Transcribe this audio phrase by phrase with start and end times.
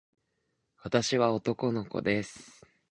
[0.81, 2.65] 私は男の子です。